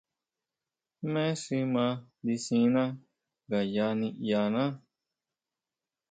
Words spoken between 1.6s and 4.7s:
mandisina ngayá niʼyaná.